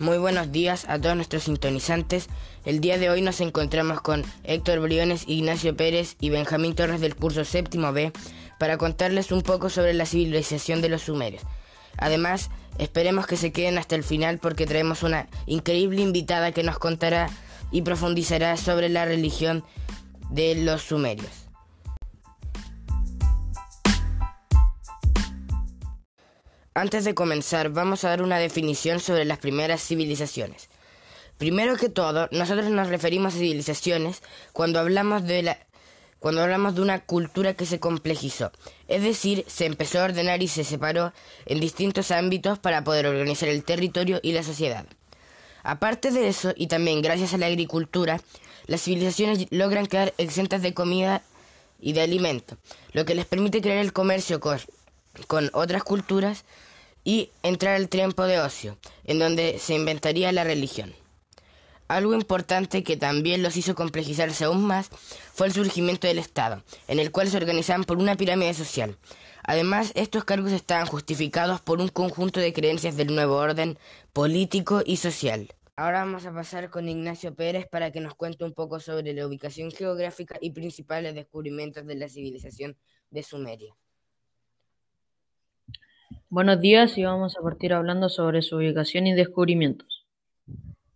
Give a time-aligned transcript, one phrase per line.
[0.00, 2.28] Muy buenos días a todos nuestros sintonizantes.
[2.64, 7.14] El día de hoy nos encontramos con Héctor Briones, Ignacio Pérez y Benjamín Torres del
[7.14, 8.10] curso séptimo B
[8.58, 11.42] para contarles un poco sobre la civilización de los sumerios.
[11.98, 16.78] Además, esperemos que se queden hasta el final porque traemos una increíble invitada que nos
[16.78, 17.28] contará
[17.70, 19.64] y profundizará sobre la religión
[20.30, 21.49] de los sumerios.
[26.74, 30.68] Antes de comenzar, vamos a dar una definición sobre las primeras civilizaciones.
[31.36, 35.56] Primero que todo, nosotros nos referimos a civilizaciones cuando hablamos de
[36.20, 38.52] cuando hablamos de una cultura que se complejizó,
[38.88, 41.14] es decir, se empezó a ordenar y se separó
[41.46, 44.84] en distintos ámbitos para poder organizar el territorio y la sociedad.
[45.62, 48.20] Aparte de eso, y también gracias a la agricultura,
[48.66, 51.22] las civilizaciones logran quedar exentas de comida
[51.80, 52.58] y de alimento,
[52.92, 54.40] lo que les permite crear el comercio
[55.26, 56.44] con, otras culturas
[57.04, 60.94] y entrar al tiempo de ocio, en donde se inventaría la religión.
[61.88, 64.90] Algo importante que también los hizo complejizarse aún más
[65.34, 68.96] fue el surgimiento del Estado, en el cual se organizaban por una pirámide social.
[69.42, 73.76] Además, estos cargos estaban justificados por un conjunto de creencias del nuevo orden
[74.12, 75.52] político y social.
[75.74, 79.26] Ahora vamos a pasar con Ignacio Pérez para que nos cuente un poco sobre la
[79.26, 82.76] ubicación geográfica y principales descubrimientos de la civilización
[83.10, 83.74] de Sumeria.
[86.32, 90.06] Buenos días y vamos a partir hablando sobre su ubicación y descubrimientos.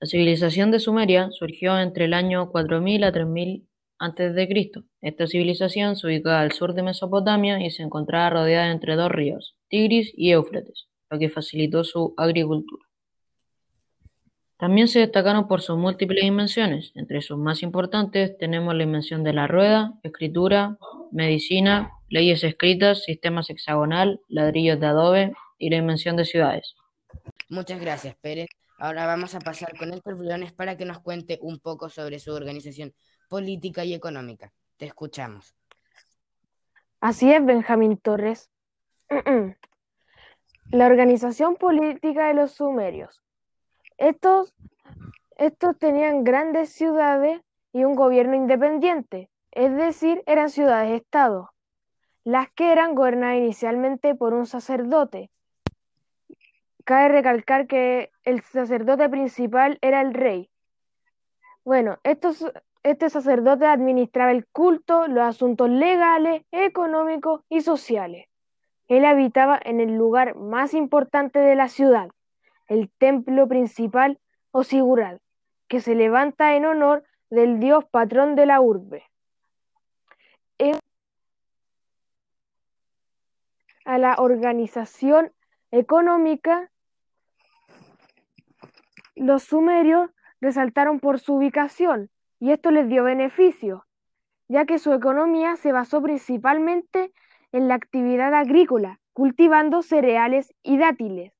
[0.00, 4.72] La civilización de Sumeria surgió entre el año 4000 a 3000 a.C.
[5.02, 9.54] Esta civilización se ubicaba al sur de Mesopotamia y se encontraba rodeada entre dos ríos,
[9.68, 12.86] Tigris y Éufrates, lo que facilitó su agricultura.
[14.56, 16.90] También se destacaron por sus múltiples dimensiones.
[16.94, 20.78] Entre sus más importantes tenemos la invención de la rueda, escritura,
[21.12, 26.74] medicina, leyes escritas, sistemas hexagonal, ladrillos de adobe y la invención de ciudades.
[27.48, 28.48] Muchas gracias, Pérez.
[28.78, 32.32] Ahora vamos a pasar con el Briones para que nos cuente un poco sobre su
[32.32, 32.94] organización
[33.28, 34.52] política y económica.
[34.76, 35.54] Te escuchamos.
[37.00, 38.50] Así es, Benjamín Torres.
[40.70, 43.22] La organización política de los sumerios
[43.98, 44.54] estos,
[45.36, 47.42] estos tenían grandes ciudades
[47.72, 51.50] y un gobierno independiente, es decir, eran ciudades-estado,
[52.24, 55.30] las que eran gobernadas inicialmente por un sacerdote.
[56.84, 60.50] Cabe recalcar que el sacerdote principal era el rey.
[61.64, 68.26] Bueno, este sacerdote administraba el culto, los asuntos legales, económicos y sociales.
[68.86, 72.08] Él habitaba en el lugar más importante de la ciudad,
[72.68, 74.18] el templo principal
[74.50, 75.20] o sigural,
[75.68, 79.04] que se levanta en honor del dios patrón de la urbe.
[83.98, 85.32] La organización
[85.70, 86.70] económica,
[89.14, 90.10] los sumerios
[90.40, 92.10] resaltaron por su ubicación
[92.40, 93.86] y esto les dio beneficio,
[94.48, 97.12] ya que su economía se basó principalmente
[97.52, 101.32] en la actividad agrícola, cultivando cereales y dátiles.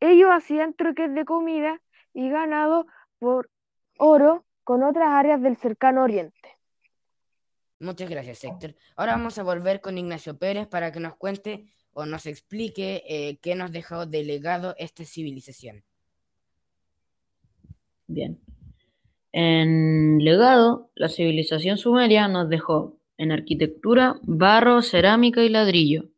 [0.00, 1.80] Ellos hacían truques de comida
[2.12, 2.86] y ganado
[3.18, 3.50] por
[3.98, 6.55] oro con otras áreas del cercano oriente.
[7.78, 8.74] Muchas gracias, Héctor.
[8.96, 13.38] Ahora vamos a volver con Ignacio Pérez para que nos cuente o nos explique eh,
[13.42, 15.84] qué nos dejó de legado esta civilización.
[18.06, 18.38] Bien.
[19.32, 26.08] En legado, la civilización sumeria nos dejó en arquitectura barro, cerámica y ladrillo,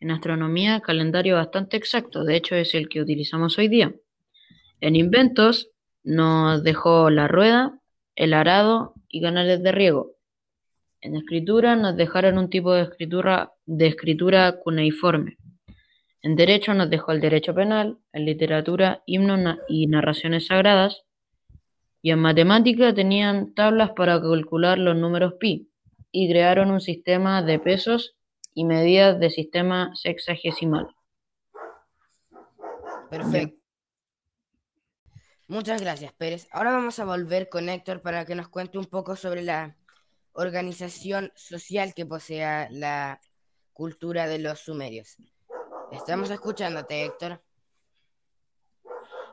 [0.00, 3.94] en astronomía, calendario bastante exacto, de hecho es el que utilizamos hoy día.
[4.80, 5.70] En inventos
[6.04, 7.78] nos dejó la rueda,
[8.16, 10.17] el arado y canales de riego.
[11.00, 15.38] En escritura nos dejaron un tipo de escritura, de escritura cuneiforme.
[16.22, 21.04] En derecho nos dejó el derecho penal, en literatura himnos y narraciones sagradas.
[22.02, 25.70] Y en matemática tenían tablas para calcular los números pi
[26.10, 28.16] y crearon un sistema de pesos
[28.54, 30.88] y medidas de sistema sexagesimal.
[33.10, 33.58] Perfecto.
[35.46, 36.48] Muchas gracias, Pérez.
[36.50, 39.76] Ahora vamos a volver con Héctor para que nos cuente un poco sobre la
[40.38, 43.20] organización social que posee la
[43.72, 45.16] cultura de los sumerios.
[45.92, 47.42] Estamos escuchándote, Héctor.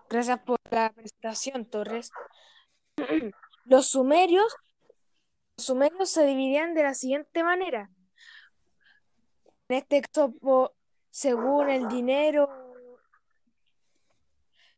[0.10, 2.12] Gracias por la presentación, Torres.
[3.66, 4.56] Los sumerios,
[5.58, 7.90] los sumerios se dividían de la siguiente manera
[9.68, 10.76] en este caso,
[11.10, 12.50] según el dinero,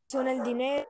[0.07, 0.88] según el dinero.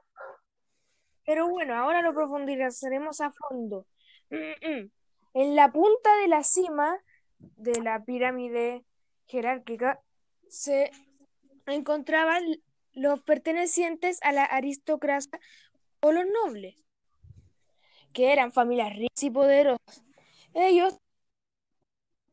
[1.25, 3.85] Pero bueno, ahora lo profundizaremos a fondo.
[5.33, 6.99] En la punta de la cima
[7.39, 8.85] de la pirámide
[9.27, 10.01] jerárquica
[10.49, 10.91] se
[11.65, 12.43] encontraban
[12.93, 15.39] los pertenecientes a la aristocracia
[16.01, 16.75] o los nobles,
[18.13, 20.03] que eran familias ricas y poderosas.
[20.53, 20.97] Ellos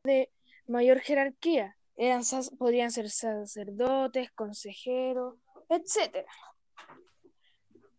[0.05, 0.31] de
[0.67, 2.23] mayor jerarquía eran,
[2.59, 5.37] podrían ser sacerdotes, consejeros,
[5.69, 6.27] etc.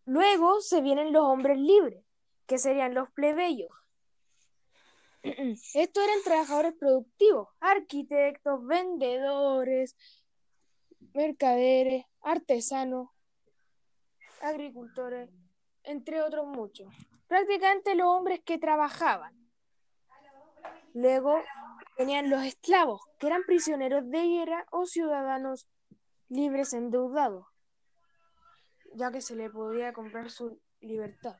[0.04, 2.04] Luego se vienen los hombres libres,
[2.46, 3.70] que serían los plebeyos.
[5.74, 9.96] Estos eran trabajadores productivos, arquitectos, vendedores,
[11.14, 13.08] mercaderes, artesanos,
[14.40, 15.30] agricultores,
[15.82, 16.92] entre otros muchos.
[17.26, 19.34] Prácticamente los hombres que trabajaban.
[20.94, 21.42] Luego
[21.98, 25.68] venían los esclavos, que eran prisioneros de guerra o ciudadanos
[26.28, 27.46] libres endeudados,
[28.94, 31.36] ya que se le podía comprar su libertad.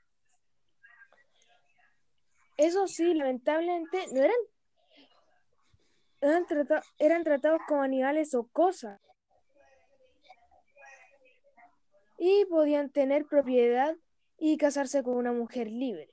[2.56, 4.36] Eso sí, lamentablemente no eran,
[6.20, 9.00] eran, eran tratados como animales o cosas.
[12.18, 13.94] Y podían tener propiedad
[14.38, 16.08] y casarse con una mujer libre.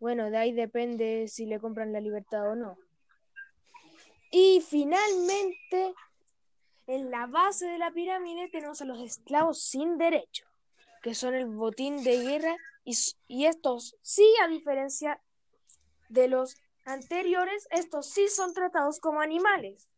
[0.00, 2.78] Bueno, de ahí depende si le compran la libertad o no.
[4.30, 5.94] Y finalmente,
[6.86, 10.46] en la base de la pirámide tenemos a los esclavos sin derecho,
[11.02, 12.94] que son el botín de guerra y,
[13.28, 15.22] y estos sí, a diferencia
[16.14, 19.90] de los anteriores, estos sí son tratados como animales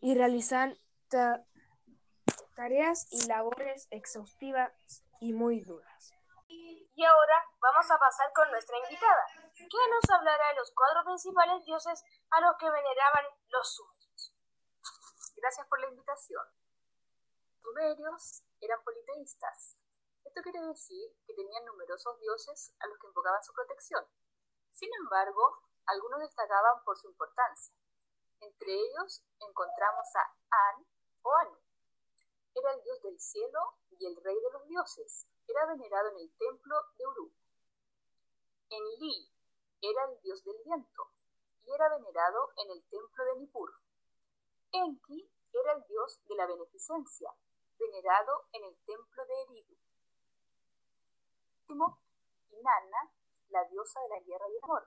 [0.00, 0.76] y realizan
[2.56, 4.72] tareas y labores exhaustivas
[5.20, 6.14] y muy duras.
[6.48, 11.64] Y ahora vamos a pasar con nuestra invitada, que nos hablará de los cuatro principales
[11.66, 14.34] dioses a los que veneraban los sumerios.
[15.36, 16.44] Gracias por la invitación.
[17.50, 19.76] Los sumerios eran politeístas.
[20.24, 24.06] Esto quiere decir que tenían numerosos dioses a los que invocaban su protección.
[24.76, 27.74] Sin embargo, algunos destacaban por su importancia.
[28.40, 30.20] Entre ellos encontramos a
[30.50, 30.86] An
[31.22, 31.58] o Anu.
[32.54, 33.58] Era el dios del cielo
[33.98, 35.26] y el rey de los dioses.
[35.48, 37.32] Era venerado en el templo de Uru.
[38.68, 39.32] Enlil
[39.80, 41.10] era el dios del viento
[41.64, 43.72] y era venerado en el templo de Nippur.
[44.72, 47.34] Enki era el dios de la beneficencia,
[47.78, 49.76] venerado en el templo de Eridu.
[51.62, 51.98] Último,
[52.50, 53.10] Inanna
[53.50, 54.82] la diosa de la guerra y el amor,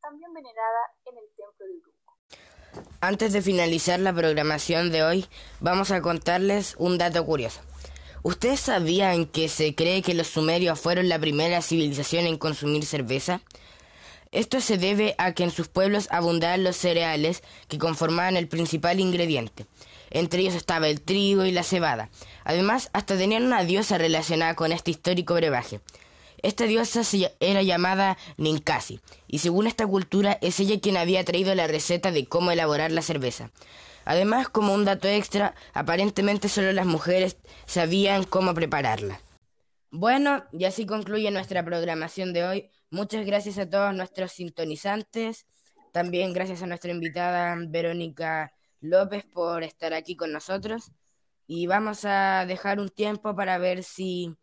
[0.00, 2.02] también venerada en el templo de.
[3.00, 5.26] Antes de finalizar la programación de hoy,
[5.60, 7.60] vamos a contarles un dato curioso.
[8.22, 13.40] ¿Ustedes sabían que se cree que los sumerios fueron la primera civilización en consumir cerveza?
[14.30, 19.00] Esto se debe a que en sus pueblos abundaban los cereales que conformaban el principal
[19.00, 19.66] ingrediente.
[20.10, 22.08] Entre ellos estaba el trigo y la cebada.
[22.44, 25.80] Además, hasta tenían una diosa relacionada con este histórico brebaje.
[26.42, 27.02] Esta diosa
[27.38, 32.26] era llamada Ninkasi, y según esta cultura es ella quien había traído la receta de
[32.26, 33.50] cómo elaborar la cerveza.
[34.04, 37.36] Además, como un dato extra, aparentemente solo las mujeres
[37.66, 39.20] sabían cómo prepararla.
[39.90, 42.70] Bueno, y así concluye nuestra programación de hoy.
[42.90, 45.46] Muchas gracias a todos nuestros sintonizantes.
[45.92, 50.90] También gracias a nuestra invitada Verónica López por estar aquí con nosotros.
[51.46, 54.34] Y vamos a dejar un tiempo para ver si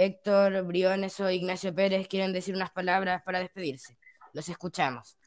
[0.00, 3.98] Héctor Briones o Ignacio Pérez quieren decir unas palabras para despedirse.
[4.32, 5.18] Los escuchamos.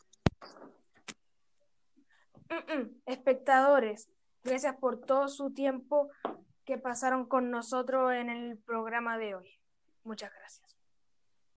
[3.05, 4.09] Espectadores,
[4.45, 6.09] gracias por todo su tiempo
[6.63, 9.59] que pasaron con nosotros en el programa de hoy.
[10.05, 10.70] Muchas gracias.